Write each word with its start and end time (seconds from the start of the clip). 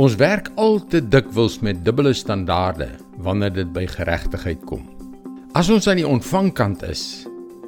Ons 0.00 0.14
werk 0.16 0.46
al 0.56 0.78
te 0.88 1.02
dikwels 1.04 1.58
met 1.60 1.82
dubbele 1.84 2.14
standaarde 2.16 2.86
wanneer 3.20 3.52
dit 3.52 3.72
by 3.74 3.82
geregtigheid 3.92 4.62
kom. 4.64 4.86
As 5.52 5.68
ons 5.68 5.84
aan 5.84 5.98
die 6.00 6.06
ontvangkant 6.08 6.80
is, 6.88 7.26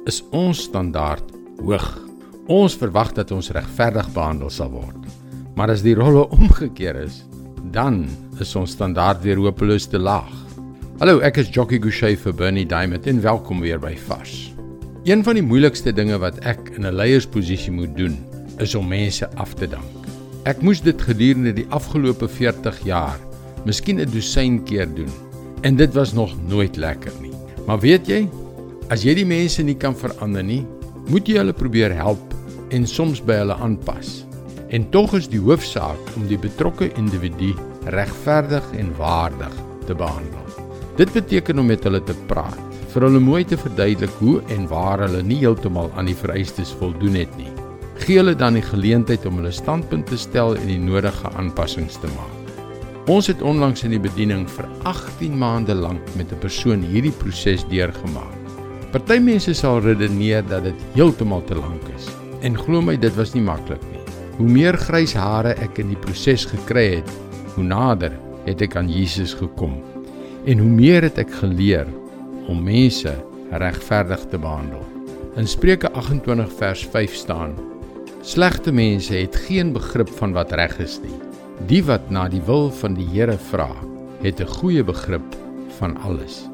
is 0.09 0.23
ons 0.33 0.63
standaard 0.65 1.27
hoog. 1.59 1.85
Ons 2.49 2.73
verwag 2.81 3.11
dat 3.13 3.29
ons 3.29 3.51
regverdig 3.53 4.09
behandel 4.15 4.49
sal 4.49 4.71
word. 4.73 4.97
Maar 5.53 5.75
as 5.75 5.83
die 5.85 5.93
rolle 5.93 6.23
omgekeer 6.39 6.97
is, 7.03 7.21
dan 7.75 8.07
is 8.41 8.55
ons 8.57 8.73
standaard 8.73 9.21
weer 9.21 9.37
hopeloos 9.37 9.85
te 9.85 10.01
laag. 10.01 10.33
Hallo, 11.03 11.19
ek 11.21 11.37
is 11.43 11.53
Jockey 11.53 11.77
Gouchee 11.83 12.17
vir 12.17 12.33
Bernie 12.33 12.65
Diamond 12.65 13.05
en 13.05 13.21
welkom 13.21 13.61
weer 13.61 13.77
by 13.77 13.93
Vars. 14.07 14.49
Een 15.05 15.21
van 15.21 15.37
die 15.37 15.45
moeilikste 15.45 15.93
dinge 15.93 16.17
wat 16.17 16.41
ek 16.41 16.73
in 16.73 16.89
'n 16.89 16.97
leiersposisie 16.97 17.71
moet 17.71 17.93
doen, 17.93 18.17
is 18.57 18.73
om 18.73 18.89
mense 18.89 19.29
af 19.37 19.53
te 19.53 19.69
dank. 19.69 20.04
Ek 20.45 20.59
moes 20.61 20.77
dit 20.85 20.99
gedurende 21.01 21.55
die 21.57 21.65
afgelope 21.73 22.27
40 22.29 22.83
jaar, 22.85 23.17
miskien 23.65 23.97
'n 23.97 24.11
dosyn 24.13 24.59
keer 24.63 24.85
doen. 24.85 25.09
En 25.65 25.75
dit 25.75 25.91
was 25.93 26.13
nog 26.13 26.35
nooit 26.47 26.77
lekker 26.77 27.11
nie. 27.21 27.33
Maar 27.65 27.79
weet 27.79 28.05
jy, 28.07 28.29
as 28.89 29.01
jy 29.01 29.15
die 29.15 29.25
mense 29.25 29.63
nie 29.63 29.73
kan 29.73 29.95
verander 29.95 30.43
nie, 30.43 30.61
moet 31.09 31.25
jy 31.27 31.37
hulle 31.37 31.53
probeer 31.53 31.95
help 31.97 32.21
en 32.69 32.85
soms 32.85 33.23
by 33.25 33.41
hulle 33.41 33.57
aanpas. 33.57 34.25
En 34.69 34.89
tog 34.91 35.15
is 35.15 35.27
die 35.27 35.41
hoofsaak 35.41 36.15
om 36.15 36.27
die 36.27 36.37
betrokke 36.37 36.93
individu 36.93 37.55
regverdig 37.85 38.71
en 38.77 38.93
waardig 38.97 39.53
te 39.87 39.95
behandel. 39.95 40.45
Dit 40.95 41.11
beteken 41.13 41.59
om 41.59 41.65
met 41.65 41.83
hulle 41.83 42.03
te 42.03 42.13
praat, 42.27 42.61
vir 42.93 43.01
hulle 43.01 43.19
mooi 43.19 43.43
te 43.45 43.57
verduidelik 43.57 44.13
hoe 44.19 44.41
en 44.49 44.67
waar 44.67 44.99
hulle 44.99 45.23
nie 45.23 45.41
heeltemal 45.41 45.91
aan 45.95 46.05
die 46.05 46.15
vereistes 46.15 46.69
voldoen 46.77 47.15
het 47.15 47.37
nie 47.37 47.64
gee 48.03 48.17
hulle 48.19 48.35
dan 48.35 48.57
die 48.57 48.65
geleentheid 48.65 49.25
om 49.25 49.39
hulle 49.39 49.51
standpunt 49.55 50.07
te 50.11 50.17
stel 50.19 50.55
en 50.55 50.67
die 50.67 50.79
nodige 50.79 51.31
aanpassings 51.39 51.99
te 52.01 52.09
maak. 52.15 52.45
Ons 53.11 53.27
het 53.29 53.41
onlangs 53.45 53.83
in 53.85 53.93
die 53.93 54.01
bediening 54.01 54.47
vir 54.49 54.65
18 54.89 55.37
maande 55.37 55.75
lank 55.77 56.01
met 56.17 56.31
'n 56.31 56.39
persoon 56.41 56.81
hierdie 56.81 57.13
proses 57.13 57.65
deurgemaak. 57.69 58.33
Party 58.91 59.19
mense 59.19 59.53
sal 59.53 59.81
redeneer 59.81 60.43
dat 60.47 60.63
dit 60.63 60.81
heeltemal 60.93 61.43
te 61.43 61.55
lank 61.55 61.83
is. 61.95 62.07
En 62.41 62.57
glo 62.57 62.81
my, 62.81 62.97
dit 62.97 63.15
was 63.15 63.33
nie 63.33 63.43
maklik 63.43 63.81
nie. 63.91 64.01
Hoe 64.37 64.47
meer 64.47 64.77
grys 64.77 65.13
hare 65.13 65.53
ek 65.59 65.79
in 65.79 65.87
die 65.87 65.99
proses 65.99 66.45
gekry 66.45 66.95
het, 66.95 67.11
hoe 67.55 67.63
nader 67.63 68.11
het 68.45 68.61
ek 68.61 68.75
aan 68.75 68.89
Jesus 68.89 69.33
gekom. 69.33 69.83
En 70.45 70.57
hoe 70.57 70.69
meer 70.69 71.01
het 71.01 71.17
ek 71.17 71.31
geleer 71.31 71.87
om 72.47 72.63
mense 72.63 73.13
regverdig 73.51 74.25
te 74.29 74.37
behandel. 74.37 74.83
In 75.35 75.47
Spreuke 75.47 75.91
28 75.91 76.53
vers 76.57 76.87
5 76.91 77.15
staan: 77.15 77.55
Slegte 78.25 78.71
mense 78.73 79.13
het 79.13 79.35
geen 79.45 79.69
begrip 79.75 80.09
van 80.17 80.31
wat 80.33 80.49
reg 80.57 80.71
is 80.81 80.95
nie. 81.03 81.13
Die 81.69 81.83
wat 81.85 82.07
na 82.09 82.23
die 82.25 82.41
wil 82.47 82.71
van 82.73 82.95
die 82.97 83.05
Here 83.11 83.35
vra, 83.51 83.69
het 84.23 84.39
'n 84.41 84.49
goeie 84.49 84.83
begrip 84.83 85.35
van 85.77 85.93
alles. 85.97 86.49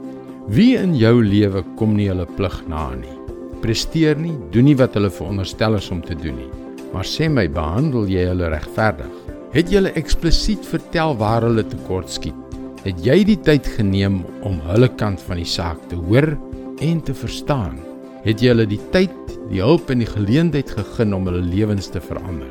Wie 0.48 0.76
in 0.78 0.98
jou 0.98 1.24
lewe 1.24 1.64
kom 1.78 1.96
nie 1.96 2.10
hulle 2.10 2.26
plig 2.26 2.68
na 2.68 2.90
nie. 2.96 3.16
Presteer 3.62 4.18
nie, 4.18 4.36
doen 4.52 4.66
nie 4.66 4.76
wat 4.76 4.94
hulle 4.94 5.10
veronderstel 5.10 5.76
is 5.76 5.90
om 5.92 6.02
te 6.02 6.16
doen 6.16 6.36
nie. 6.36 6.52
Maar 6.94 7.06
sê 7.06 7.30
my, 7.30 7.48
behandel 7.48 8.06
jy 8.06 8.26
hulle 8.28 8.50
regverdig? 8.50 9.16
Het 9.54 9.70
jy 9.70 9.76
hulle 9.76 9.94
eksplisiet 9.96 10.66
vertel 10.66 11.16
waar 11.18 11.42
hulle 11.42 11.64
tekortskiet? 11.64 12.36
Het 12.84 13.06
jy 13.06 13.24
die 13.24 13.40
tyd 13.40 13.66
geneem 13.68 14.26
om 14.44 14.60
hulle 14.60 14.90
kant 14.90 15.22
van 15.22 15.38
die 15.38 15.46
saak 15.46 15.80
te 15.88 15.96
hoor 15.96 16.38
en 16.82 17.02
te 17.02 17.14
verstaan? 17.14 17.91
Het 18.22 18.42
jy 18.42 18.52
hulle 18.54 18.68
die 18.70 18.82
tyd 18.94 19.16
die 19.50 19.64
hulp 19.64 19.90
en 19.92 20.04
die 20.04 20.10
geleentheid 20.10 20.70
gegee 20.70 21.10
om 21.16 21.26
hulle 21.26 21.42
lewens 21.42 21.90
te 21.92 22.02
verander. 22.04 22.50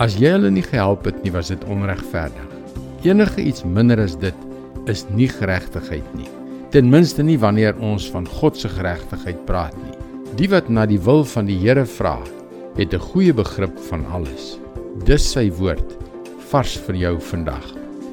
As 0.00 0.16
jy 0.16 0.32
hulle 0.32 0.50
nie 0.50 0.64
gehelp 0.64 1.04
het 1.04 1.18
nie, 1.22 1.32
was 1.34 1.50
dit 1.52 1.64
onregverdig. 1.68 2.46
Enige 3.04 3.44
iets 3.44 3.64
minder 3.64 4.00
as 4.00 4.16
dit 4.16 4.46
is 4.88 5.04
nie 5.12 5.28
geregtigheid 5.28 6.06
nie. 6.16 6.28
Ten 6.72 6.88
minste 6.90 7.22
nie 7.26 7.36
wanneer 7.38 7.76
ons 7.84 8.08
van 8.14 8.24
God 8.40 8.56
se 8.56 8.70
geregtigheid 8.72 9.44
praat 9.46 9.76
nie. 9.84 9.96
Die 10.38 10.48
wat 10.48 10.70
na 10.72 10.86
die 10.88 11.00
wil 11.04 11.24
van 11.28 11.48
die 11.50 11.58
Here 11.58 11.84
vra, 11.84 12.16
het 12.78 12.94
'n 12.94 13.06
goeie 13.12 13.34
begrip 13.34 13.76
van 13.90 14.06
alles. 14.06 14.58
Dis 15.04 15.32
sy 15.32 15.50
woord 15.50 15.96
vars 16.50 16.76
vir 16.86 16.94
jou 16.94 17.20
vandag. 17.20 17.66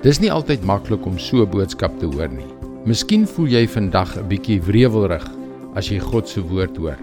Dis 0.03 0.19
nie 0.19 0.31
altyd 0.31 0.63
maklik 0.63 1.05
om 1.05 1.17
so 1.17 1.43
'n 1.43 1.49
boodskap 1.49 1.99
te 1.99 2.05
hoor 2.05 2.29
nie. 2.29 2.51
Miskien 2.85 3.27
voel 3.27 3.47
jy 3.47 3.67
vandag 3.67 4.17
'n 4.17 4.27
bietjie 4.27 4.61
wrewelrig 4.61 5.36
as 5.77 5.91
jy 5.93 5.99
God 6.01 6.25
se 6.29 6.41
woord 6.41 6.77
hoor. 6.81 6.97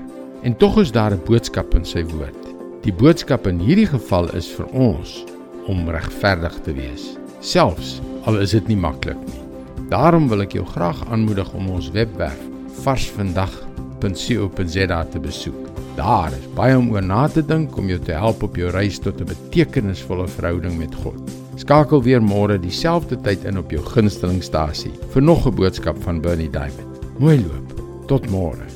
En 0.44 0.56
tog 0.58 0.80
is 0.82 0.92
daar 0.92 1.14
'n 1.14 1.22
boodskap 1.24 1.74
in 1.74 1.84
sy 1.84 2.04
woord. 2.04 2.54
Die 2.82 2.92
boodskap 2.92 3.46
in 3.46 3.58
hierdie 3.58 3.86
geval 3.86 4.36
is 4.36 4.50
vir 4.50 4.66
ons 4.72 5.24
om 5.66 5.88
regverdig 5.88 6.60
te 6.64 6.72
wees, 6.72 7.16
selfs 7.40 8.00
al 8.26 8.40
is 8.40 8.50
dit 8.50 8.68
nie 8.68 8.76
maklik 8.76 9.18
nie. 9.26 9.40
Daarom 9.88 10.28
wil 10.28 10.40
ek 10.42 10.52
jou 10.52 10.64
graag 10.64 11.12
aanmoedig 11.12 11.54
om 11.54 11.70
ons 11.70 11.90
webwerf 11.90 12.40
varsvandag.co.za 12.84 15.04
te 15.04 15.18
besoek. 15.18 15.68
Daar 15.96 16.32
is 16.34 16.48
baie 16.56 16.76
om 16.76 16.90
oor 16.90 17.02
na 17.02 17.28
te 17.28 17.46
dink 17.46 17.76
om 17.78 17.88
jou 17.88 17.98
te 17.98 18.12
help 18.12 18.42
op 18.42 18.56
jou 18.56 18.70
reis 18.70 18.98
tot 18.98 19.20
'n 19.20 19.24
betekenisvolle 19.24 20.28
verhouding 20.28 20.78
met 20.78 20.94
God. 20.94 21.30
Skakel 21.56 22.02
weer 22.02 22.20
môre 22.20 22.58
dieselfde 22.58 23.16
tyd 23.22 23.44
in 23.44 23.58
op 23.58 23.70
jou 23.70 23.84
gunstelingstasie 23.84 24.92
vir 25.12 25.22
nog 25.22 25.46
'n 25.46 25.54
boodskap 25.54 26.02
van 26.02 26.20
Bernie 26.20 26.50
Diamond. 26.50 27.00
Mooi 27.18 27.38
loop. 27.38 27.73
Tot 28.04 28.28
môre. 28.28 28.73